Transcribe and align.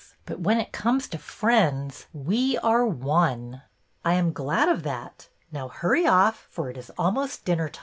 But 0.25 0.39
when 0.39 0.59
it 0.59 0.71
comes 0.71 1.07
to 1.09 1.19
friends, 1.19 2.07
we 2.11 2.57
are 2.63 2.83
one."" 2.87 3.61
I 4.03 4.13
am 4.15 4.33
glad 4.33 4.67
of 4.67 4.81
that. 4.81 5.29
Now 5.51 5.67
hurry 5.67 6.07
off, 6.07 6.47
for 6.49 6.71
it 6.71 6.77
is 6.79 6.89
almost 6.97 7.45
dinner 7.45 7.69
time." 7.69 7.79